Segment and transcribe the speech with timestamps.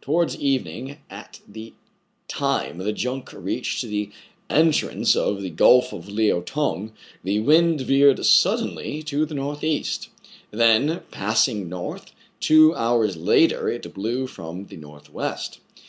[0.00, 1.74] Towards evening, at the
[2.28, 4.10] time the junk reached the
[4.48, 6.92] entrance of the Gulf of Leao Tong,
[7.24, 10.08] the wind veered suddenly to the north east;
[10.52, 15.58] then, passing north, two hours later it blew from the north west.